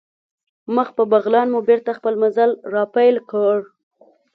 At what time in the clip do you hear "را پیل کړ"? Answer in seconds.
2.73-3.57